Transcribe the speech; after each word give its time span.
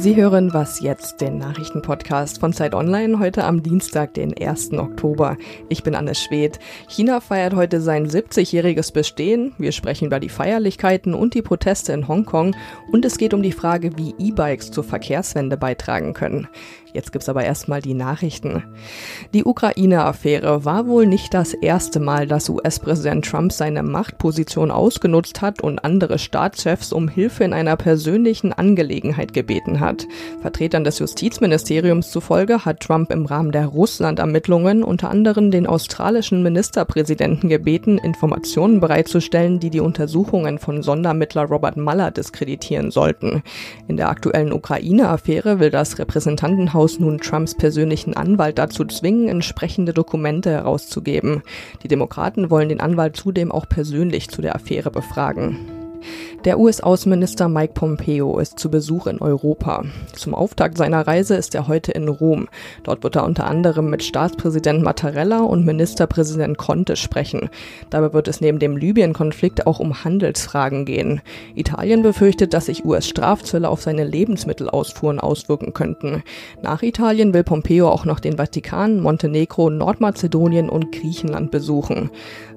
Sie 0.00 0.16
hören 0.16 0.54
Was 0.54 0.80
jetzt, 0.80 1.20
den 1.20 1.36
Nachrichtenpodcast 1.36 2.40
von 2.40 2.54
Zeit 2.54 2.74
Online, 2.74 3.18
heute 3.18 3.44
am 3.44 3.62
Dienstag, 3.62 4.14
den 4.14 4.32
1. 4.34 4.72
Oktober. 4.72 5.36
Ich 5.68 5.82
bin 5.82 5.94
Anne 5.94 6.14
Schwedt. 6.14 6.58
China 6.88 7.20
feiert 7.20 7.54
heute 7.54 7.82
sein 7.82 8.08
70-jähriges 8.08 8.94
Bestehen. 8.94 9.52
Wir 9.58 9.72
sprechen 9.72 10.06
über 10.06 10.18
die 10.18 10.30
Feierlichkeiten 10.30 11.12
und 11.12 11.34
die 11.34 11.42
Proteste 11.42 11.92
in 11.92 12.08
Hongkong 12.08 12.56
und 12.90 13.04
es 13.04 13.18
geht 13.18 13.34
um 13.34 13.42
die 13.42 13.52
Frage, 13.52 13.98
wie 13.98 14.14
E-Bikes 14.18 14.70
zur 14.70 14.84
Verkehrswende 14.84 15.58
beitragen 15.58 16.14
können. 16.14 16.48
Jetzt 16.92 17.12
gibt's 17.12 17.28
aber 17.28 17.44
erstmal 17.44 17.82
die 17.82 17.94
Nachrichten. 17.94 18.64
Die 19.32 19.44
Ukraine-Affäre 19.44 20.64
war 20.64 20.86
wohl 20.86 21.06
nicht 21.06 21.34
das 21.34 21.54
erste 21.54 22.00
Mal, 22.00 22.26
dass 22.26 22.48
US-Präsident 22.48 23.24
Trump 23.24 23.52
seine 23.52 23.82
Machtposition 23.82 24.70
ausgenutzt 24.70 25.40
hat 25.40 25.62
und 25.62 25.84
andere 25.84 26.18
Staatschefs 26.18 26.92
um 26.92 27.08
Hilfe 27.08 27.44
in 27.44 27.52
einer 27.52 27.76
persönlichen 27.76 28.52
Angelegenheit 28.52 29.32
gebeten 29.32 29.78
hat. 29.80 29.89
Vertretern 30.42 30.82
des 30.82 30.98
Justizministeriums 30.98 32.10
zufolge 32.10 32.64
hat 32.64 32.80
Trump 32.80 33.12
im 33.12 33.26
Rahmen 33.26 33.52
der 33.52 33.66
Russland-Ermittlungen 33.66 34.82
unter 34.82 35.10
anderem 35.10 35.50
den 35.50 35.66
australischen 35.66 36.42
Ministerpräsidenten 36.42 37.48
gebeten, 37.48 37.98
Informationen 37.98 38.80
bereitzustellen, 38.80 39.60
die 39.60 39.70
die 39.70 39.80
Untersuchungen 39.80 40.58
von 40.58 40.82
Sondermittler 40.82 41.44
Robert 41.44 41.76
Mueller 41.76 42.10
diskreditieren 42.10 42.90
sollten. 42.90 43.42
In 43.86 43.96
der 43.96 44.08
aktuellen 44.08 44.52
Ukraine-Affäre 44.52 45.60
will 45.60 45.70
das 45.70 45.98
Repräsentantenhaus 45.98 46.80
Haus 46.80 46.98
nun 46.98 47.18
Trumps 47.18 47.54
persönlichen 47.54 48.16
Anwalt 48.16 48.58
dazu 48.58 48.86
zwingen, 48.86 49.28
entsprechende 49.28 49.92
Dokumente 49.92 50.50
herauszugeben. 50.50 51.42
Die 51.82 51.88
Demokraten 51.88 52.48
wollen 52.48 52.70
den 52.70 52.80
Anwalt 52.80 53.16
zudem 53.16 53.52
auch 53.52 53.68
persönlich 53.68 54.28
zu 54.30 54.40
der 54.40 54.54
Affäre 54.54 54.90
befragen. 54.90 55.79
Der 56.46 56.58
US-Außenminister 56.58 57.50
Mike 57.50 57.74
Pompeo 57.74 58.38
ist 58.38 58.58
zu 58.58 58.70
Besuch 58.70 59.06
in 59.06 59.20
Europa. 59.20 59.84
Zum 60.14 60.34
Auftakt 60.34 60.78
seiner 60.78 61.06
Reise 61.06 61.34
ist 61.34 61.54
er 61.54 61.68
heute 61.68 61.92
in 61.92 62.08
Rom. 62.08 62.48
Dort 62.82 63.02
wird 63.02 63.16
er 63.16 63.24
unter 63.24 63.46
anderem 63.46 63.90
mit 63.90 64.02
Staatspräsident 64.02 64.82
Mattarella 64.82 65.40
und 65.40 65.66
Ministerpräsident 65.66 66.56
Conte 66.56 66.96
sprechen. 66.96 67.50
Dabei 67.90 68.14
wird 68.14 68.26
es 68.26 68.40
neben 68.40 68.58
dem 68.58 68.78
Libyen-Konflikt 68.78 69.66
auch 69.66 69.80
um 69.80 70.02
Handelsfragen 70.02 70.86
gehen. 70.86 71.20
Italien 71.54 72.00
befürchtet, 72.02 72.54
dass 72.54 72.66
sich 72.66 72.86
US-Strafzölle 72.86 73.68
auf 73.68 73.82
seine 73.82 74.04
Lebensmittelausfuhren 74.04 75.20
auswirken 75.20 75.74
könnten. 75.74 76.22
Nach 76.62 76.82
Italien 76.82 77.34
will 77.34 77.44
Pompeo 77.44 77.90
auch 77.90 78.06
noch 78.06 78.18
den 78.18 78.38
Vatikan, 78.38 79.00
Montenegro, 79.00 79.68
Nordmazedonien 79.68 80.70
und 80.70 80.90
Griechenland 80.90 81.50
besuchen. 81.50 82.08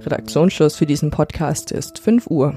Redaktionsschluss 0.06 0.78
für 0.78 0.86
diesen 0.86 1.12
Podcast 1.12 1.73
ist 1.73 2.00
5 2.00 2.28
Uhr. 2.28 2.56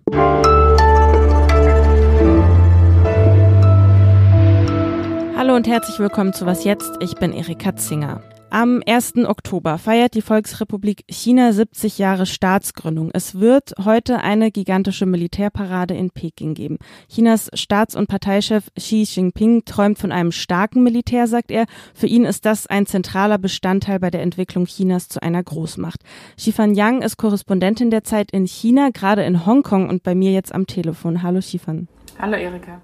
Hallo 5.56 5.64
und 5.64 5.72
herzlich 5.72 5.98
willkommen 5.98 6.34
zu 6.34 6.44
Was 6.44 6.64
jetzt? 6.64 6.92
Ich 7.00 7.14
bin 7.14 7.32
Erika 7.32 7.74
Zinger. 7.74 8.20
Am 8.50 8.82
1. 8.86 9.24
Oktober 9.24 9.78
feiert 9.78 10.12
die 10.12 10.20
Volksrepublik 10.20 11.04
China 11.08 11.50
70 11.50 11.96
Jahre 11.96 12.26
Staatsgründung. 12.26 13.08
Es 13.14 13.40
wird 13.40 13.72
heute 13.82 14.18
eine 14.18 14.50
gigantische 14.50 15.06
Militärparade 15.06 15.94
in 15.94 16.10
Peking 16.10 16.52
geben. 16.52 16.76
Chinas 17.08 17.48
Staats- 17.54 17.96
und 17.96 18.06
Parteichef 18.06 18.64
Xi 18.76 19.04
Jinping 19.04 19.64
träumt 19.64 19.98
von 19.98 20.12
einem 20.12 20.30
starken 20.30 20.82
Militär, 20.82 21.26
sagt 21.26 21.50
er. 21.50 21.64
Für 21.94 22.06
ihn 22.06 22.26
ist 22.26 22.44
das 22.44 22.66
ein 22.66 22.84
zentraler 22.84 23.38
Bestandteil 23.38 23.98
bei 23.98 24.10
der 24.10 24.20
Entwicklung 24.20 24.66
Chinas 24.66 25.08
zu 25.08 25.22
einer 25.22 25.42
Großmacht. 25.42 26.02
Xifan 26.36 26.74
Yang 26.74 27.00
ist 27.00 27.16
Korrespondentin 27.16 27.90
der 27.90 28.04
Zeit 28.04 28.30
in 28.30 28.46
China, 28.46 28.90
gerade 28.92 29.22
in 29.22 29.46
Hongkong 29.46 29.88
und 29.88 30.02
bei 30.02 30.14
mir 30.14 30.32
jetzt 30.32 30.54
am 30.54 30.66
Telefon. 30.66 31.22
Hallo 31.22 31.38
Xifan. 31.40 31.88
Hallo 32.18 32.36
Erika. 32.36 32.82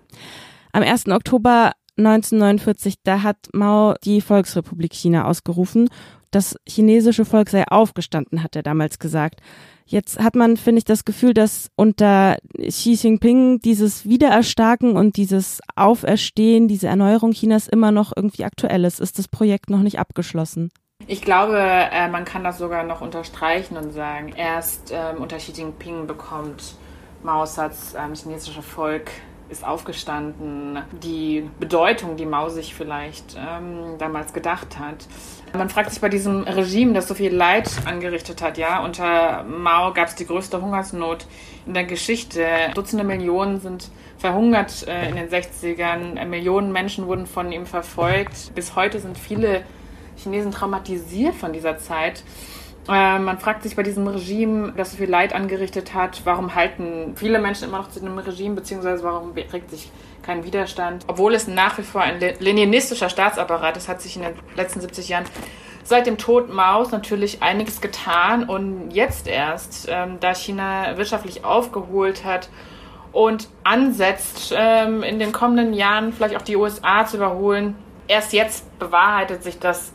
Am 0.74 0.82
1. 0.82 1.08
Oktober 1.08 1.72
1949, 1.96 2.96
da 3.02 3.22
hat 3.22 3.36
Mao 3.52 3.94
die 4.04 4.20
Volksrepublik 4.20 4.92
China 4.92 5.26
ausgerufen. 5.26 5.88
Das 6.30 6.56
chinesische 6.66 7.24
Volk 7.24 7.50
sei 7.50 7.64
aufgestanden, 7.68 8.42
hat 8.42 8.56
er 8.56 8.62
damals 8.62 8.98
gesagt. 8.98 9.40
Jetzt 9.84 10.18
hat 10.18 10.34
man, 10.34 10.56
finde 10.56 10.78
ich, 10.78 10.84
das 10.84 11.04
Gefühl, 11.04 11.34
dass 11.34 11.70
unter 11.76 12.38
Xi 12.56 12.94
Jinping 12.94 13.60
dieses 13.60 14.06
Wiedererstarken 14.06 14.96
und 14.96 15.18
dieses 15.18 15.60
Auferstehen, 15.76 16.68
diese 16.68 16.86
Erneuerung 16.86 17.32
Chinas 17.32 17.68
immer 17.68 17.90
noch 17.90 18.12
irgendwie 18.16 18.44
aktuell 18.44 18.84
ist. 18.84 19.00
Ist 19.00 19.18
das 19.18 19.28
Projekt 19.28 19.68
noch 19.68 19.80
nicht 19.80 19.98
abgeschlossen? 19.98 20.70
Ich 21.06 21.20
glaube, 21.20 21.58
äh, 21.58 22.08
man 22.08 22.24
kann 22.24 22.44
das 22.44 22.58
sogar 22.58 22.84
noch 22.84 23.02
unterstreichen 23.02 23.76
und 23.76 23.92
sagen, 23.92 24.32
erst 24.34 24.92
ähm, 24.92 25.20
unter 25.20 25.36
Xi 25.36 25.52
Jinping 25.52 26.06
bekommt 26.06 26.76
Maos 27.22 27.56
das 27.56 27.94
ähm, 27.94 28.14
chinesische 28.14 28.62
Volk 28.62 29.10
ist 29.52 29.64
aufgestanden, 29.64 30.82
die 31.02 31.48
Bedeutung, 31.60 32.16
die 32.16 32.26
Mao 32.26 32.48
sich 32.48 32.74
vielleicht 32.74 33.36
ähm, 33.36 33.98
damals 33.98 34.32
gedacht 34.32 34.78
hat. 34.78 35.06
Man 35.54 35.68
fragt 35.68 35.90
sich 35.90 36.00
bei 36.00 36.08
diesem 36.08 36.42
Regime, 36.44 36.94
das 36.94 37.06
so 37.06 37.14
viel 37.14 37.32
Leid 37.32 37.70
angerichtet 37.84 38.42
hat, 38.42 38.58
ja, 38.58 38.82
unter 38.82 39.44
Mao 39.44 39.92
gab 39.92 40.08
es 40.08 40.14
die 40.14 40.26
größte 40.26 40.60
Hungersnot 40.60 41.26
in 41.66 41.74
der 41.74 41.84
Geschichte. 41.84 42.44
Dutzende 42.74 43.04
Millionen 43.04 43.60
sind 43.60 43.90
verhungert 44.18 44.88
äh, 44.88 45.10
in 45.10 45.16
den 45.16 45.28
60ern. 45.28 46.24
Millionen 46.24 46.72
Menschen 46.72 47.06
wurden 47.06 47.26
von 47.26 47.52
ihm 47.52 47.66
verfolgt. 47.66 48.54
Bis 48.54 48.74
heute 48.74 48.98
sind 48.98 49.18
viele 49.18 49.62
Chinesen 50.16 50.52
traumatisiert 50.52 51.34
von 51.34 51.52
dieser 51.52 51.78
Zeit. 51.78 52.24
Äh, 52.88 53.18
man 53.18 53.38
fragt 53.38 53.62
sich 53.62 53.76
bei 53.76 53.82
diesem 53.82 54.06
Regime, 54.08 54.72
das 54.76 54.92
so 54.92 54.96
viel 54.96 55.10
Leid 55.10 55.34
angerichtet 55.34 55.94
hat, 55.94 56.22
warum 56.24 56.54
halten 56.54 57.14
viele 57.16 57.38
Menschen 57.38 57.68
immer 57.68 57.78
noch 57.78 57.90
zu 57.90 58.00
dem 58.00 58.18
Regime, 58.18 58.56
beziehungsweise 58.56 59.04
warum 59.04 59.32
regt 59.32 59.70
sich 59.70 59.90
kein 60.22 60.44
Widerstand? 60.44 61.04
Obwohl 61.06 61.34
es 61.34 61.46
nach 61.46 61.78
wie 61.78 61.82
vor 61.82 62.00
ein 62.00 62.18
leninistischer 62.40 63.08
Staatsapparat 63.08 63.76
ist, 63.76 63.88
hat 63.88 64.02
sich 64.02 64.16
in 64.16 64.22
den 64.22 64.34
letzten 64.56 64.80
70 64.80 65.08
Jahren 65.08 65.24
seit 65.84 66.06
dem 66.06 66.18
Tod 66.18 66.52
Maos 66.52 66.90
natürlich 66.90 67.42
einiges 67.42 67.80
getan 67.80 68.48
und 68.48 68.90
jetzt 68.90 69.26
erst, 69.26 69.86
ähm, 69.88 70.18
da 70.20 70.34
China 70.34 70.96
wirtschaftlich 70.96 71.44
aufgeholt 71.44 72.24
hat 72.24 72.48
und 73.12 73.48
ansetzt, 73.62 74.54
ähm, 74.56 75.02
in 75.02 75.18
den 75.18 75.32
kommenden 75.32 75.72
Jahren 75.74 76.12
vielleicht 76.12 76.36
auch 76.36 76.42
die 76.42 76.56
USA 76.56 77.04
zu 77.04 77.16
überholen, 77.16 77.76
erst 78.08 78.32
jetzt 78.32 78.78
bewahrheitet 78.78 79.42
sich 79.42 79.58
das 79.58 79.92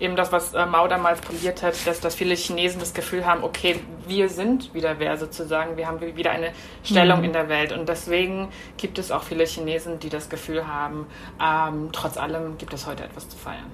eben 0.00 0.16
das, 0.16 0.32
was 0.32 0.54
äh, 0.54 0.66
Mao 0.66 0.88
damals 0.88 1.20
probiert 1.20 1.62
hat, 1.62 1.74
dass, 1.86 2.00
dass 2.00 2.14
viele 2.14 2.34
Chinesen 2.34 2.80
das 2.80 2.94
Gefühl 2.94 3.26
haben, 3.26 3.44
okay, 3.44 3.80
wir 4.06 4.28
sind 4.28 4.72
wieder 4.74 4.98
wer 4.98 5.16
sozusagen, 5.16 5.76
wir 5.76 5.86
haben 5.86 6.00
wieder 6.00 6.30
eine 6.30 6.50
Stellung 6.82 7.18
mhm. 7.18 7.24
in 7.24 7.32
der 7.32 7.48
Welt. 7.48 7.72
Und 7.72 7.88
deswegen 7.88 8.48
gibt 8.76 8.98
es 8.98 9.10
auch 9.10 9.22
viele 9.22 9.44
Chinesen, 9.44 9.98
die 9.98 10.08
das 10.08 10.28
Gefühl 10.28 10.66
haben, 10.66 11.06
ähm, 11.42 11.90
trotz 11.92 12.16
allem 12.16 12.58
gibt 12.58 12.74
es 12.74 12.86
heute 12.86 13.04
etwas 13.04 13.28
zu 13.28 13.36
feiern. 13.36 13.66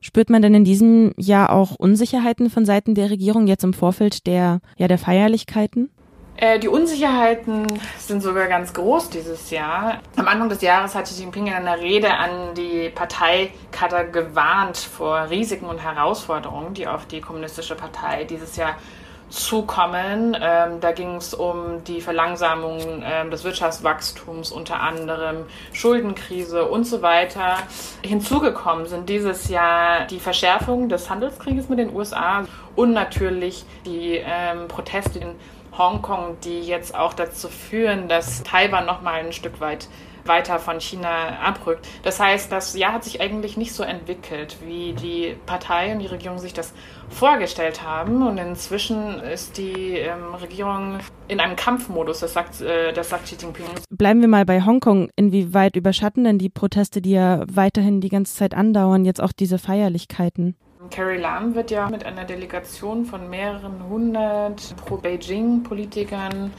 Spürt 0.00 0.30
man 0.30 0.42
denn 0.42 0.54
in 0.54 0.64
diesem 0.64 1.12
Jahr 1.16 1.50
auch 1.50 1.74
Unsicherheiten 1.76 2.50
von 2.50 2.64
Seiten 2.64 2.94
der 2.94 3.10
Regierung 3.10 3.46
jetzt 3.46 3.64
im 3.64 3.72
Vorfeld 3.72 4.26
der, 4.26 4.60
ja, 4.76 4.88
der 4.88 4.98
Feierlichkeiten? 4.98 5.90
Äh, 6.38 6.58
die 6.58 6.68
Unsicherheiten 6.68 7.66
sind 7.98 8.22
sogar 8.22 8.46
ganz 8.46 8.74
groß 8.74 9.08
dieses 9.08 9.50
Jahr. 9.50 10.00
Am 10.16 10.28
Anfang 10.28 10.50
des 10.50 10.60
Jahres 10.60 10.94
hat 10.94 11.04
Xi 11.04 11.22
Jinping 11.22 11.46
in 11.46 11.54
einer 11.54 11.78
Rede 11.78 12.12
an 12.12 12.54
die 12.54 12.90
Parteikader 12.90 14.04
gewarnt 14.04 14.76
vor 14.76 15.30
Risiken 15.30 15.64
und 15.66 15.78
Herausforderungen, 15.78 16.74
die 16.74 16.86
auf 16.86 17.06
die 17.06 17.22
Kommunistische 17.22 17.74
Partei 17.74 18.24
dieses 18.24 18.56
Jahr 18.56 18.76
zukommen. 19.28 20.36
Ähm, 20.40 20.80
da 20.80 20.92
ging 20.92 21.16
es 21.16 21.34
um 21.34 21.82
die 21.84 22.00
Verlangsamung 22.00 23.02
ähm, 23.02 23.30
des 23.30 23.42
Wirtschaftswachstums, 23.42 24.52
unter 24.52 24.80
anderem 24.80 25.46
Schuldenkrise 25.72 26.66
und 26.66 26.84
so 26.84 27.02
weiter. 27.02 27.56
Hinzugekommen 28.02 28.86
sind 28.86 29.08
dieses 29.08 29.48
Jahr 29.48 30.06
die 30.06 30.20
Verschärfung 30.20 30.88
des 30.88 31.10
Handelskrieges 31.10 31.68
mit 31.68 31.78
den 31.78 31.94
USA 31.94 32.44
und 32.76 32.92
natürlich 32.92 33.64
die 33.84 34.22
ähm, 34.24 34.68
Proteste 34.68 35.18
in 35.18 35.34
Hongkong, 35.78 36.36
die 36.44 36.60
jetzt 36.60 36.94
auch 36.94 37.14
dazu 37.14 37.48
führen, 37.48 38.08
dass 38.08 38.42
Taiwan 38.42 38.86
noch 38.86 39.02
mal 39.02 39.20
ein 39.20 39.32
Stück 39.32 39.60
weit 39.60 39.88
weiter 40.28 40.58
von 40.58 40.80
China 40.80 41.38
abrückt. 41.42 41.86
Das 42.02 42.20
heißt, 42.20 42.50
das 42.50 42.76
Jahr 42.76 42.92
hat 42.92 43.04
sich 43.04 43.20
eigentlich 43.20 43.56
nicht 43.56 43.72
so 43.72 43.82
entwickelt, 43.82 44.56
wie 44.64 44.92
die 44.92 45.36
Partei 45.46 45.92
und 45.92 46.00
die 46.00 46.06
Regierung 46.06 46.38
sich 46.38 46.52
das 46.52 46.72
vorgestellt 47.08 47.82
haben. 47.82 48.26
Und 48.26 48.38
inzwischen 48.38 49.20
ist 49.20 49.58
die 49.58 49.98
ähm, 49.98 50.34
Regierung 50.34 50.98
in 51.28 51.40
einem 51.40 51.56
Kampfmodus, 51.56 52.20
das 52.20 52.32
sagt, 52.32 52.60
äh, 52.60 52.92
das 52.92 53.10
sagt 53.10 53.24
Xi 53.24 53.36
Jinping. 53.40 53.66
Bleiben 53.90 54.20
wir 54.20 54.28
mal 54.28 54.44
bei 54.44 54.64
Hongkong. 54.64 55.10
Inwieweit 55.16 55.76
überschatten 55.76 56.24
denn 56.24 56.38
die 56.38 56.48
Proteste, 56.50 57.00
die 57.00 57.12
ja 57.12 57.44
weiterhin 57.50 58.00
die 58.00 58.08
ganze 58.08 58.34
Zeit 58.34 58.54
andauern, 58.54 59.04
jetzt 59.04 59.22
auch 59.22 59.32
diese 59.32 59.58
Feierlichkeiten? 59.58 60.56
Carrie 60.90 61.18
Lam 61.18 61.54
wird 61.54 61.70
ja 61.70 61.88
mit 61.88 62.04
einer 62.04 62.24
Delegation 62.24 63.04
von 63.04 63.28
mehreren 63.30 63.88
hundert 63.88 64.74
Pro-Beijing-Politikern 64.84 66.52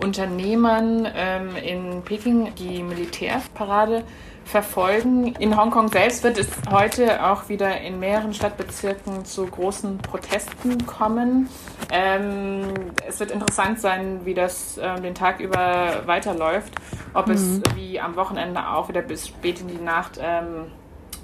Unternehmern 0.00 1.06
ähm, 1.14 1.56
in 1.56 2.02
Peking 2.02 2.54
die 2.56 2.82
Militärparade 2.82 4.04
verfolgen. 4.44 5.34
In 5.36 5.56
Hongkong 5.56 5.88
selbst 5.88 6.24
wird 6.24 6.38
es 6.38 6.48
heute 6.70 7.24
auch 7.24 7.48
wieder 7.48 7.80
in 7.80 8.00
mehreren 8.00 8.34
Stadtbezirken 8.34 9.24
zu 9.24 9.46
großen 9.46 9.98
Protesten 9.98 10.84
kommen. 10.86 11.48
Ähm, 11.90 12.64
es 13.06 13.20
wird 13.20 13.30
interessant 13.30 13.80
sein, 13.80 14.20
wie 14.24 14.34
das 14.34 14.78
äh, 14.78 15.00
den 15.00 15.14
Tag 15.14 15.40
über 15.40 16.02
weiterläuft. 16.06 16.74
Ob 17.14 17.28
mhm. 17.28 17.34
es 17.34 17.60
wie 17.76 18.00
am 18.00 18.16
Wochenende 18.16 18.68
auch 18.68 18.88
wieder 18.88 19.02
bis 19.02 19.28
spät 19.28 19.60
in 19.60 19.68
die 19.68 19.82
Nacht 19.82 20.18
ähm, 20.20 20.66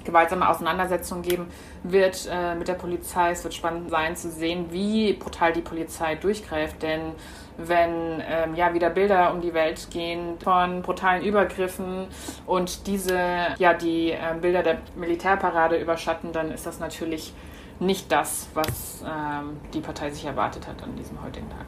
gewaltsame 0.03 0.47
Auseinandersetzungen 0.47 1.23
geben 1.23 1.47
wird 1.83 2.27
äh, 2.31 2.55
mit 2.55 2.67
der 2.67 2.73
Polizei. 2.73 3.31
Es 3.31 3.43
wird 3.43 3.53
spannend 3.53 3.89
sein 3.89 4.15
zu 4.15 4.29
sehen, 4.29 4.67
wie 4.71 5.13
brutal 5.13 5.53
die 5.53 5.61
Polizei 5.61 6.15
durchgreift, 6.15 6.81
denn 6.81 7.13
wenn 7.57 8.23
ähm, 8.25 8.55
ja 8.55 8.73
wieder 8.73 8.89
Bilder 8.89 9.33
um 9.33 9.41
die 9.41 9.53
Welt 9.53 9.89
gehen 9.91 10.39
von 10.39 10.81
brutalen 10.81 11.23
Übergriffen 11.23 12.07
und 12.45 12.87
diese 12.87 13.19
ja 13.57 13.73
die 13.73 14.11
äh, 14.11 14.17
Bilder 14.39 14.63
der 14.63 14.77
Militärparade 14.95 15.77
überschatten, 15.77 16.31
dann 16.31 16.51
ist 16.51 16.65
das 16.65 16.79
natürlich 16.79 17.33
nicht 17.79 18.11
das, 18.11 18.47
was 18.53 19.03
ähm, 19.05 19.57
die 19.73 19.81
Partei 19.81 20.09
sich 20.09 20.25
erwartet 20.25 20.67
hat 20.67 20.81
an 20.83 20.95
diesem 20.95 21.21
heutigen 21.23 21.49
Tag. 21.49 21.65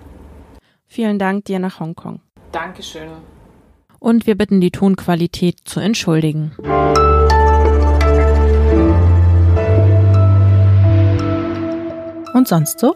Vielen 0.88 1.20
Dank 1.20 1.46
dir 1.46 1.60
nach 1.60 1.80
Hongkong. 1.80 2.22
Dankeschön. 2.52 3.10
Und 4.00 4.28
wir 4.28 4.36
bitten 4.36 4.60
die 4.62 4.72
Tonqualität 4.72 5.60
zu 5.64 5.80
entschuldigen. 5.80 6.54
Und 12.34 12.48
sonst 12.48 12.80
so? 12.80 12.96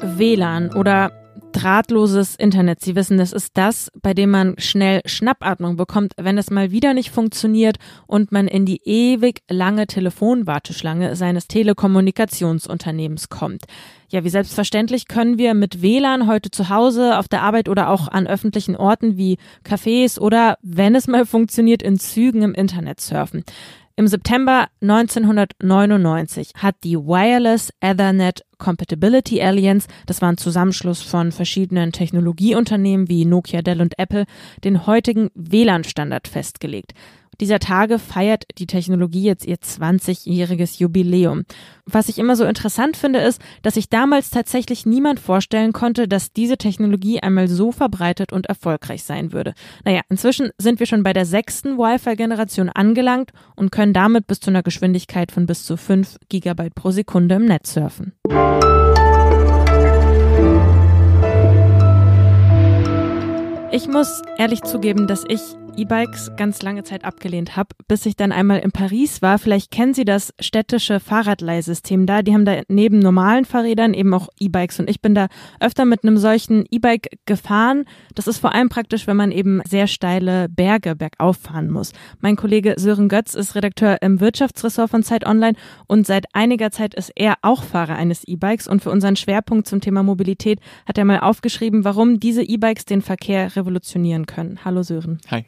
WLAN 0.00 0.72
oder 0.74 1.12
drahtloses 1.52 2.34
Internet. 2.34 2.80
Sie 2.80 2.96
wissen, 2.96 3.16
das 3.18 3.32
ist 3.32 3.56
das, 3.56 3.90
bei 4.02 4.12
dem 4.12 4.30
man 4.30 4.54
schnell 4.58 5.02
Schnappatmung 5.04 5.76
bekommt, 5.76 6.14
wenn 6.16 6.36
es 6.36 6.50
mal 6.50 6.70
wieder 6.72 6.94
nicht 6.94 7.10
funktioniert 7.10 7.76
und 8.06 8.32
man 8.32 8.48
in 8.48 8.66
die 8.66 8.80
ewig 8.84 9.42
lange 9.48 9.86
Telefonwarteschlange 9.86 11.14
seines 11.14 11.46
Telekommunikationsunternehmens 11.46 13.28
kommt. 13.28 13.66
Ja, 14.08 14.24
wie 14.24 14.30
selbstverständlich 14.30 15.08
können 15.08 15.38
wir 15.38 15.54
mit 15.54 15.80
WLAN 15.80 16.26
heute 16.26 16.50
zu 16.50 16.70
Hause, 16.70 17.18
auf 17.18 17.28
der 17.28 17.42
Arbeit 17.42 17.68
oder 17.68 17.90
auch 17.90 18.08
an 18.08 18.26
öffentlichen 18.26 18.76
Orten 18.76 19.16
wie 19.16 19.38
Cafés 19.64 20.18
oder, 20.18 20.58
wenn 20.62 20.94
es 20.94 21.06
mal 21.06 21.24
funktioniert, 21.26 21.82
in 21.82 21.98
Zügen 21.98 22.42
im 22.42 22.54
Internet 22.54 23.00
surfen. 23.00 23.44
Im 23.96 24.08
September 24.08 24.66
1999 24.80 26.50
hat 26.56 26.74
die 26.82 26.96
Wireless 26.96 27.72
Ethernet 27.78 28.44
Compatibility 28.58 29.40
Alliance, 29.40 29.86
das 30.06 30.20
war 30.20 30.30
ein 30.32 30.36
Zusammenschluss 30.36 31.00
von 31.00 31.30
verschiedenen 31.30 31.92
Technologieunternehmen 31.92 33.08
wie 33.08 33.24
Nokia, 33.24 33.62
Dell 33.62 33.80
und 33.80 33.96
Apple, 33.96 34.24
den 34.64 34.88
heutigen 34.88 35.30
WLAN-Standard 35.36 36.26
festgelegt 36.26 36.94
dieser 37.40 37.58
Tage 37.58 37.98
feiert 37.98 38.44
die 38.58 38.66
Technologie 38.66 39.24
jetzt 39.24 39.46
ihr 39.46 39.56
20-jähriges 39.56 40.78
Jubiläum. 40.78 41.44
Was 41.86 42.08
ich 42.08 42.18
immer 42.18 42.36
so 42.36 42.44
interessant 42.44 42.96
finde, 42.96 43.20
ist, 43.20 43.40
dass 43.62 43.74
sich 43.74 43.88
damals 43.88 44.30
tatsächlich 44.30 44.86
niemand 44.86 45.20
vorstellen 45.20 45.72
konnte, 45.72 46.08
dass 46.08 46.32
diese 46.32 46.56
Technologie 46.56 47.20
einmal 47.20 47.48
so 47.48 47.72
verbreitet 47.72 48.32
und 48.32 48.46
erfolgreich 48.46 49.04
sein 49.04 49.32
würde. 49.32 49.54
Naja, 49.84 50.00
inzwischen 50.08 50.50
sind 50.58 50.80
wir 50.80 50.86
schon 50.86 51.02
bei 51.02 51.12
der 51.12 51.26
sechsten 51.26 51.76
Wi-Fi-Generation 51.76 52.70
angelangt 52.70 53.32
und 53.56 53.70
können 53.70 53.92
damit 53.92 54.26
bis 54.26 54.40
zu 54.40 54.50
einer 54.50 54.62
Geschwindigkeit 54.62 55.32
von 55.32 55.46
bis 55.46 55.64
zu 55.64 55.76
5 55.76 56.18
Gigabyte 56.28 56.74
pro 56.74 56.90
Sekunde 56.90 57.34
im 57.34 57.44
Netz 57.44 57.74
surfen. 57.74 58.12
Ich 63.72 63.88
muss 63.88 64.22
ehrlich 64.38 64.62
zugeben, 64.62 65.08
dass 65.08 65.24
ich 65.26 65.40
E-Bikes 65.76 66.30
ganz 66.36 66.62
lange 66.62 66.84
Zeit 66.84 67.04
abgelehnt 67.04 67.56
habe, 67.56 67.70
bis 67.88 68.06
ich 68.06 68.14
dann 68.16 68.30
einmal 68.30 68.60
in 68.60 68.70
Paris 68.70 69.22
war. 69.22 69.38
Vielleicht 69.38 69.70
kennen 69.70 69.92
Sie 69.92 70.04
das 70.04 70.32
städtische 70.38 71.00
Fahrradleihsystem 71.00 72.06
da. 72.06 72.22
Die 72.22 72.32
haben 72.32 72.44
da 72.44 72.62
neben 72.68 73.00
normalen 73.00 73.44
Fahrrädern 73.44 73.92
eben 73.92 74.14
auch 74.14 74.28
E-Bikes 74.38 74.78
und 74.78 74.88
ich 74.88 75.00
bin 75.00 75.14
da 75.14 75.26
öfter 75.60 75.84
mit 75.84 76.04
einem 76.04 76.16
solchen 76.16 76.64
E-Bike 76.70 77.18
gefahren. 77.26 77.86
Das 78.14 78.28
ist 78.28 78.38
vor 78.38 78.54
allem 78.54 78.68
praktisch, 78.68 79.06
wenn 79.06 79.16
man 79.16 79.32
eben 79.32 79.62
sehr 79.68 79.86
steile 79.88 80.48
Berge 80.48 80.94
bergauf 80.94 81.38
fahren 81.38 81.70
muss. 81.70 81.92
Mein 82.20 82.36
Kollege 82.36 82.74
Sören 82.78 83.08
Götz 83.08 83.34
ist 83.34 83.56
Redakteur 83.56 84.00
im 84.00 84.20
Wirtschaftsressort 84.20 84.90
von 84.90 85.02
Zeit 85.02 85.26
Online 85.26 85.56
und 85.88 86.06
seit 86.06 86.26
einiger 86.34 86.70
Zeit 86.70 86.94
ist 86.94 87.10
er 87.16 87.34
auch 87.42 87.64
Fahrer 87.64 87.96
eines 87.96 88.22
E-Bikes 88.24 88.68
und 88.68 88.82
für 88.82 88.90
unseren 88.90 89.16
Schwerpunkt 89.16 89.66
zum 89.66 89.80
Thema 89.80 90.02
Mobilität 90.04 90.60
hat 90.86 90.98
er 90.98 91.04
mal 91.04 91.18
aufgeschrieben, 91.20 91.84
warum 91.84 92.20
diese 92.20 92.42
E-Bikes 92.42 92.84
den 92.84 93.02
Verkehr 93.02 93.56
revolutionieren 93.56 94.26
können. 94.26 94.60
Hallo 94.64 94.82
Sören. 94.82 95.18
Hi. 95.30 95.44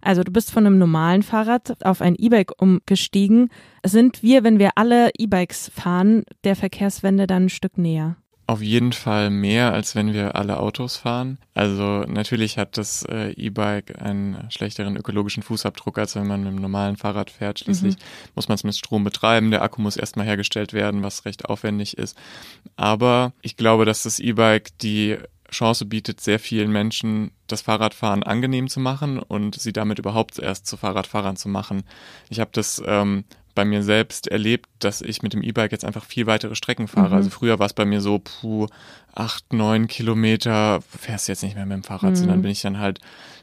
Also 0.00 0.22
du 0.22 0.32
bist 0.32 0.50
von 0.50 0.66
einem 0.66 0.78
normalen 0.78 1.22
Fahrrad 1.22 1.84
auf 1.84 2.00
ein 2.00 2.14
E-Bike 2.16 2.52
umgestiegen. 2.60 3.50
Sind 3.84 4.22
wir, 4.22 4.44
wenn 4.44 4.58
wir 4.58 4.72
alle 4.76 5.10
E-Bikes 5.18 5.70
fahren, 5.74 6.24
der 6.44 6.56
Verkehrswende 6.56 7.26
dann 7.26 7.46
ein 7.46 7.48
Stück 7.48 7.78
näher? 7.78 8.16
Auf 8.48 8.62
jeden 8.62 8.94
Fall 8.94 9.28
mehr, 9.28 9.74
als 9.74 9.94
wenn 9.94 10.14
wir 10.14 10.34
alle 10.34 10.58
Autos 10.58 10.96
fahren. 10.96 11.36
Also 11.52 12.04
natürlich 12.08 12.56
hat 12.56 12.78
das 12.78 13.02
äh, 13.02 13.32
E-Bike 13.32 14.00
einen 14.00 14.50
schlechteren 14.50 14.96
ökologischen 14.96 15.42
Fußabdruck, 15.42 15.98
als 15.98 16.16
wenn 16.16 16.26
man 16.26 16.40
mit 16.40 16.48
einem 16.48 16.62
normalen 16.62 16.96
Fahrrad 16.96 17.28
fährt. 17.28 17.58
Schließlich 17.58 17.96
mhm. 17.96 18.00
muss 18.34 18.48
man 18.48 18.54
es 18.54 18.64
mit 18.64 18.74
Strom 18.74 19.04
betreiben. 19.04 19.50
Der 19.50 19.60
Akku 19.60 19.82
muss 19.82 19.98
erstmal 19.98 20.24
hergestellt 20.24 20.72
werden, 20.72 21.02
was 21.02 21.26
recht 21.26 21.44
aufwendig 21.44 21.98
ist. 21.98 22.16
Aber 22.76 23.34
ich 23.42 23.58
glaube, 23.58 23.84
dass 23.84 24.04
das 24.04 24.18
E-Bike 24.18 24.70
die 24.78 25.18
Chance 25.50 25.86
bietet, 25.86 26.20
sehr 26.20 26.38
vielen 26.38 26.70
Menschen 26.70 27.30
das 27.46 27.62
Fahrradfahren 27.62 28.22
angenehm 28.22 28.68
zu 28.68 28.80
machen 28.80 29.18
und 29.18 29.58
sie 29.58 29.72
damit 29.72 29.98
überhaupt 29.98 30.38
erst 30.38 30.66
zu 30.66 30.76
Fahrradfahrern 30.76 31.36
zu 31.36 31.48
machen. 31.48 31.84
Ich 32.28 32.40
habe 32.40 32.50
das 32.52 32.82
ähm, 32.86 33.24
bei 33.54 33.64
mir 33.64 33.82
selbst 33.82 34.28
erlebt, 34.28 34.68
dass 34.78 35.00
ich 35.00 35.22
mit 35.22 35.32
dem 35.32 35.42
E-Bike 35.42 35.72
jetzt 35.72 35.84
einfach 35.84 36.04
viel 36.04 36.26
weitere 36.26 36.54
Strecken 36.54 36.86
fahre. 36.86 37.08
Mhm. 37.08 37.14
Also 37.14 37.30
früher 37.30 37.58
war 37.58 37.66
es 37.66 37.72
bei 37.72 37.84
mir 37.84 38.00
so, 38.00 38.20
puh, 38.20 38.68
acht, 39.14 39.52
neun 39.52 39.88
Kilometer 39.88 40.80
fährst 40.82 41.26
du 41.26 41.32
jetzt 41.32 41.42
nicht 41.42 41.56
mehr 41.56 41.66
mit 41.66 41.74
dem 41.74 41.82
Fahrrad, 41.82 42.10
mhm. 42.10 42.16
sondern 42.16 42.42
bin 42.42 42.52
ich 42.52 42.60
dann 42.60 42.78
halt 42.78 43.00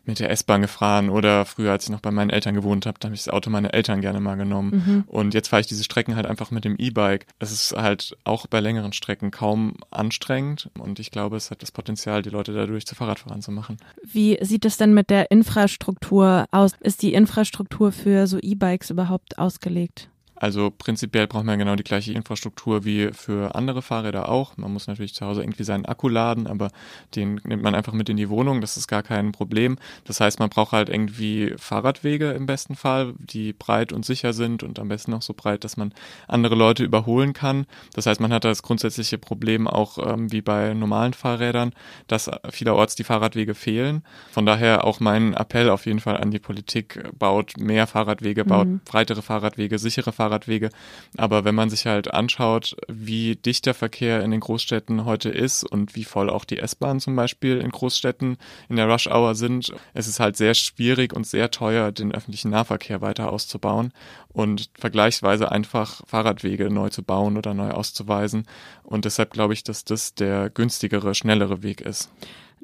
mit 0.07 0.19
der 0.19 0.29
S-Bahn 0.29 0.61
gefahren 0.61 1.09
oder 1.09 1.45
früher, 1.45 1.71
als 1.71 1.85
ich 1.85 1.89
noch 1.89 2.01
bei 2.01 2.11
meinen 2.11 2.29
Eltern 2.29 2.55
gewohnt 2.55 2.85
habe, 2.85 2.99
da 2.99 3.07
habe 3.07 3.15
ich 3.15 3.23
das 3.23 3.33
Auto 3.33 3.49
meiner 3.49 3.73
Eltern 3.73 4.01
gerne 4.01 4.19
mal 4.19 4.35
genommen. 4.35 4.83
Mhm. 4.85 5.03
Und 5.07 5.33
jetzt 5.33 5.49
fahre 5.49 5.61
ich 5.61 5.67
diese 5.67 5.83
Strecken 5.83 6.15
halt 6.15 6.25
einfach 6.25 6.51
mit 6.51 6.65
dem 6.65 6.75
E-Bike. 6.77 7.27
Es 7.39 7.51
ist 7.51 7.75
halt 7.75 8.17
auch 8.23 8.47
bei 8.47 8.59
längeren 8.59 8.93
Strecken 8.93 9.31
kaum 9.31 9.75
anstrengend 9.91 10.69
und 10.77 10.99
ich 10.99 11.11
glaube, 11.11 11.37
es 11.37 11.51
hat 11.51 11.61
das 11.61 11.71
Potenzial, 11.71 12.21
die 12.21 12.29
Leute 12.29 12.53
dadurch 12.53 12.85
zu 12.85 12.95
Fahrradfahrern 12.95 13.41
zu 13.41 13.51
machen. 13.51 13.77
Wie 14.03 14.37
sieht 14.41 14.65
es 14.65 14.77
denn 14.77 14.93
mit 14.93 15.09
der 15.09 15.31
Infrastruktur 15.31 16.45
aus? 16.51 16.73
Ist 16.81 17.01
die 17.01 17.13
Infrastruktur 17.13 17.91
für 17.91 18.27
so 18.27 18.39
E-Bikes 18.39 18.89
überhaupt 18.89 19.37
ausgelegt? 19.37 20.09
Also 20.37 20.69
prinzipiell 20.69 21.27
braucht 21.27 21.45
man 21.45 21.57
genau 21.57 21.75
die 21.75 21.83
gleiche 21.83 22.11
Infrastruktur 22.11 22.83
wie 22.83 23.09
für 23.13 23.55
andere 23.55 23.81
Fahrräder 23.81 24.27
auch. 24.29 24.57
Man 24.57 24.73
muss 24.73 24.87
natürlich 24.87 25.13
zu 25.13 25.25
Hause 25.25 25.41
irgendwie 25.41 25.63
seinen 25.63 25.85
Akku 25.85 26.09
laden, 26.09 26.47
aber 26.47 26.71
den 27.15 27.39
nimmt 27.45 27.63
man 27.63 27.73
einfach 27.73 27.93
mit 27.93 28.09
in 28.09 28.17
die 28.17 28.29
Wohnung. 28.29 28.59
Das 28.59 28.75
ist 28.75 28.87
gar 28.87 29.01
kein 29.01 29.31
Problem. 29.31 29.77
Das 30.03 30.19
heißt, 30.19 30.39
man 30.39 30.49
braucht 30.49 30.73
halt 30.73 30.89
irgendwie 30.89 31.53
Fahrradwege 31.57 32.31
im 32.31 32.45
besten 32.45 32.75
Fall, 32.75 33.13
die 33.17 33.53
breit 33.53 33.93
und 33.93 34.05
sicher 34.05 34.33
sind 34.33 34.61
und 34.61 34.77
am 34.77 34.89
besten 34.89 35.11
noch 35.11 35.21
so 35.21 35.33
breit, 35.33 35.63
dass 35.63 35.77
man 35.77 35.93
andere 36.27 36.55
Leute 36.55 36.83
überholen 36.83 37.31
kann. 37.31 37.65
Das 37.93 38.05
heißt, 38.05 38.19
man 38.19 38.33
hat 38.33 38.43
das 38.43 38.61
grundsätzliche 38.61 39.17
Problem 39.17 39.67
auch 39.67 39.97
ähm, 39.97 40.31
wie 40.31 40.41
bei 40.41 40.73
normalen 40.73 41.13
Fahrrädern, 41.13 41.71
dass 42.07 42.29
vielerorts 42.49 42.95
die 42.95 43.05
Fahrradwege 43.05 43.55
fehlen. 43.55 44.03
Von 44.31 44.45
daher 44.45 44.83
auch 44.83 44.99
mein 44.99 45.33
Appell 45.33 45.69
auf 45.69 45.85
jeden 45.85 46.01
Fall 46.01 46.17
an 46.17 46.31
die 46.31 46.39
Politik, 46.39 47.01
baut 47.17 47.53
mehr 47.57 47.87
Fahrradwege, 47.87 48.43
baut 48.43 48.67
mhm. 48.67 48.81
breitere 48.83 49.21
Fahrradwege, 49.21 49.79
sichere 49.79 50.11
Fahrradwege 50.11 50.24
Fahrradwege. 50.25 50.69
Aber 51.17 51.45
wenn 51.45 51.55
man 51.55 51.69
sich 51.69 51.85
halt 51.85 52.13
anschaut, 52.13 52.75
wie 52.87 53.35
dicht 53.35 53.65
der 53.65 53.73
Verkehr 53.73 54.23
in 54.23 54.31
den 54.31 54.39
Großstädten 54.39 55.05
heute 55.05 55.29
ist 55.29 55.63
und 55.63 55.95
wie 55.95 56.03
voll 56.03 56.29
auch 56.29 56.45
die 56.45 56.59
S-Bahnen 56.59 56.99
zum 56.99 57.15
Beispiel 57.15 57.57
in 57.57 57.69
Großstädten 57.69 58.37
in 58.69 58.75
der 58.75 58.87
Rush 58.89 59.07
Hour 59.07 59.35
sind, 59.35 59.73
es 59.93 60.07
ist 60.07 60.19
halt 60.19 60.35
sehr 60.35 60.53
schwierig 60.53 61.13
und 61.13 61.27
sehr 61.27 61.51
teuer, 61.51 61.91
den 61.91 62.13
öffentlichen 62.13 62.49
Nahverkehr 62.49 63.01
weiter 63.01 63.31
auszubauen 63.31 63.93
und 64.29 64.69
vergleichsweise 64.77 65.51
einfach 65.51 66.01
Fahrradwege 66.07 66.69
neu 66.69 66.89
zu 66.89 67.03
bauen 67.03 67.37
oder 67.37 67.53
neu 67.53 67.71
auszuweisen. 67.71 68.45
Und 68.83 69.05
deshalb 69.05 69.31
glaube 69.31 69.53
ich, 69.53 69.63
dass 69.63 69.85
das 69.85 70.15
der 70.15 70.49
günstigere, 70.49 71.15
schnellere 71.15 71.63
Weg 71.63 71.81
ist. 71.81 72.09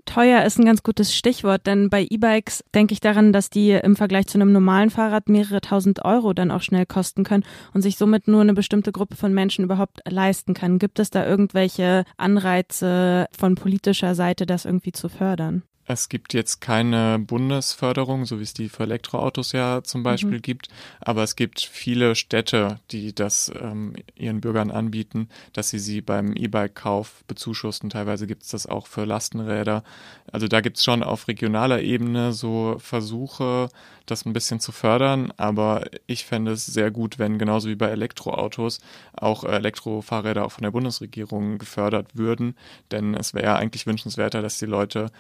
Teuer 0.06 0.44
ist 0.44 0.60
ein 0.60 0.66
ganz 0.66 0.84
gutes 0.84 1.16
Stichwort, 1.16 1.68
denn 1.68 1.90
bei 1.90 2.06
E-Bikes 2.10 2.64
denke 2.74 2.94
ich 2.94 3.00
daran, 3.00 3.34
dass 3.34 3.50
die 3.50 3.72
im 3.72 3.96
Vergleich 3.96 4.28
zu 4.28 4.38
einem 4.38 4.52
normalen 4.52 4.90
Fahrrad 4.90 5.30
mehrere 5.30 5.62
tausend 5.62 6.04
Euro 6.06 6.34
dann 6.34 6.52
auch 6.52 6.62
schnell 6.62 6.86
kosten 6.86 7.24
können 7.24 7.44
und 7.74 7.82
sich 7.82 7.98
somit 7.98 8.28
nur 8.28 8.42
eine 8.42 8.54
bestimmte 8.54 8.92
Gruppe 8.92 9.16
von 9.16 9.34
Menschen 9.34 9.66
überhaupt 9.66 10.00
leisten 10.10 10.54
kann. 10.54 10.80
Gibt 10.80 11.00
es 11.00 11.10
da 11.10 11.26
irgendwelche 11.26 12.04
Anreize 12.18 13.28
von 13.38 13.56
politischer 13.56 14.16
Seite, 14.16 14.46
das 14.46 14.66
irgendwie 14.66 14.92
zu 14.92 15.10
fördern? 15.10 15.64
Es 15.92 16.08
gibt 16.08 16.34
jetzt 16.34 16.62
keine 16.62 17.20
Bundesförderung, 17.20 18.26
so 18.26 18.40
wie 18.40 18.44
es 18.44 18.54
die 18.54 18.70
für 18.70 18.84
Elektroautos 18.84 19.52
ja 19.52 19.84
zum 19.84 20.04
Beispiel 20.04 20.38
mhm. 20.38 20.42
gibt, 20.42 20.70
aber 21.02 21.24
es 21.24 21.36
gibt 21.36 21.60
viele 21.60 22.16
Städte, 22.16 22.80
die 22.92 23.14
das 23.14 23.52
ähm, 23.62 23.94
ihren 24.16 24.40
Bürgern 24.40 24.72
anbieten, 24.72 25.28
dass 25.52 25.70
sie 25.70 25.80
sie 25.80 26.00
beim 26.02 26.34
E-Bike-Kauf 26.34 27.26
bezuschussen. 27.28 27.90
Teilweise 27.90 28.26
gibt 28.26 28.44
es 28.44 28.50
das 28.50 28.68
auch 28.68 28.88
für 28.88 29.04
Lastenräder. 29.04 29.84
Also 30.32 30.48
da 30.48 30.62
gibt 30.62 30.78
es 30.78 30.84
schon 30.86 31.04
auf 31.04 31.28
regionaler 31.28 31.82
Ebene 31.82 32.32
so 32.32 32.78
Versuche, 32.80 33.70
das 34.06 34.26
ein 34.26 34.34
bisschen 34.34 34.60
zu 34.60 34.72
fördern, 34.72 35.34
aber 35.38 35.86
ich 36.08 36.26
fände 36.26 36.52
es 36.52 36.66
sehr 36.66 36.92
gut, 36.92 37.20
wenn 37.20 37.38
genauso 37.38 37.70
wie 37.70 37.76
bei 37.76 37.88
Elektroautos 37.88 38.80
auch 39.14 39.44
Elektrofahrräder 39.44 40.46
auch 40.46 40.52
von 40.52 40.64
der 40.64 40.72
Bundesregierung 40.72 41.58
gefördert 41.58 42.16
würden, 42.16 42.56
denn 42.92 43.14
es 43.14 43.34
wäre 43.34 43.56
eigentlich 43.56 43.88
wünschenswerter, 43.88 44.42
dass 44.42 44.58
die 44.58 44.66
Leute 44.66 45.12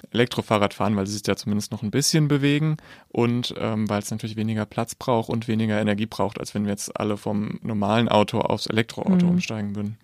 Elektrofahrrad 0.61 0.73
fahren, 0.73 0.95
weil 0.95 1.07
sie 1.07 1.13
sich 1.13 1.27
ja 1.27 1.35
zumindest 1.35 1.71
noch 1.71 1.83
ein 1.83 1.91
bisschen 1.91 2.27
bewegen 2.27 2.77
und 3.09 3.53
ähm, 3.57 3.89
weil 3.89 3.99
es 3.99 4.11
natürlich 4.11 4.35
weniger 4.35 4.65
Platz 4.65 4.95
braucht 4.95 5.29
und 5.29 5.47
weniger 5.47 5.79
Energie 5.79 6.05
braucht, 6.05 6.39
als 6.39 6.53
wenn 6.53 6.63
wir 6.63 6.71
jetzt 6.71 6.97
alle 6.99 7.17
vom 7.17 7.59
normalen 7.63 8.07
Auto 8.07 8.39
aufs 8.39 8.67
Elektroauto 8.67 9.25
mhm. 9.25 9.31
umsteigen 9.31 9.75
würden. 9.75 9.97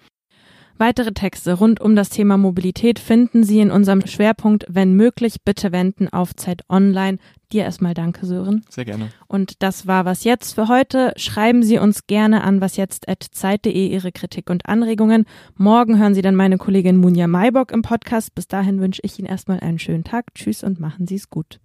Weitere 0.77 1.11
Texte 1.11 1.53
rund 1.53 1.81
um 1.81 1.95
das 1.95 2.09
Thema 2.09 2.37
Mobilität 2.37 2.99
finden 2.99 3.43
Sie 3.43 3.59
in 3.59 3.71
unserem 3.71 4.05
Schwerpunkt 4.05 4.65
Wenn 4.69 4.93
möglich, 4.93 5.41
bitte 5.43 5.71
wenden 5.71 6.07
auf 6.07 6.35
Zeit 6.35 6.63
Online. 6.69 7.17
Dir 7.51 7.63
erstmal 7.63 7.93
danke, 7.93 8.25
Sören. 8.25 8.65
Sehr 8.69 8.85
gerne. 8.85 9.09
Und 9.27 9.63
das 9.63 9.87
war 9.87 10.05
was 10.05 10.23
jetzt 10.23 10.53
für 10.53 10.67
heute. 10.67 11.13
Schreiben 11.15 11.63
Sie 11.63 11.79
uns 11.79 12.05
gerne 12.05 12.43
an 12.43 12.59
wasjetzt.zeit.de 12.59 13.87
Ihre 13.87 14.11
Kritik 14.11 14.49
und 14.49 14.65
Anregungen. 14.67 15.25
Morgen 15.55 15.97
hören 15.97 16.13
Sie 16.13 16.21
dann 16.21 16.35
meine 16.35 16.57
Kollegin 16.57 16.97
Munja 16.97 17.27
Maybock 17.27 17.71
im 17.71 17.81
Podcast. 17.81 18.35
Bis 18.35 18.47
dahin 18.47 18.81
wünsche 18.81 19.01
ich 19.03 19.17
Ihnen 19.17 19.29
erstmal 19.29 19.61
einen 19.61 19.79
schönen 19.79 20.03
Tag. 20.03 20.33
Tschüss 20.35 20.63
und 20.63 20.79
machen 20.79 21.07
Sie 21.07 21.15
es 21.15 21.29
gut. 21.29 21.59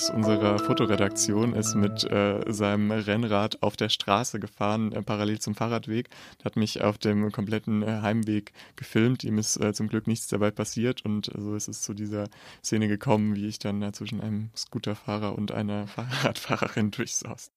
Aus 0.00 0.08
unserer 0.08 0.58
Fotoredaktion 0.58 1.52
ist 1.52 1.74
mit 1.74 2.04
äh, 2.04 2.40
seinem 2.50 2.90
Rennrad 2.90 3.62
auf 3.62 3.76
der 3.76 3.90
Straße 3.90 4.40
gefahren, 4.40 4.92
äh, 4.92 5.02
parallel 5.02 5.40
zum 5.40 5.54
Fahrradweg. 5.54 6.08
Hat 6.42 6.56
mich 6.56 6.82
auf 6.82 6.96
dem 6.96 7.30
kompletten 7.32 7.82
äh, 7.82 8.00
Heimweg 8.00 8.54
gefilmt. 8.76 9.24
Ihm 9.24 9.36
ist 9.36 9.58
äh, 9.58 9.74
zum 9.74 9.88
Glück 9.88 10.06
nichts 10.06 10.28
dabei 10.28 10.52
passiert 10.52 11.04
und 11.04 11.30
so 11.36 11.54
ist 11.54 11.68
es 11.68 11.82
zu 11.82 11.92
dieser 11.92 12.28
Szene 12.64 12.88
gekommen, 12.88 13.36
wie 13.36 13.46
ich 13.46 13.58
dann 13.58 13.92
zwischen 13.92 14.22
einem 14.22 14.48
Scooterfahrer 14.56 15.36
und 15.36 15.52
einer 15.52 15.86
Fahrradfahrerin 15.86 16.92
durchsaß. 16.92 17.50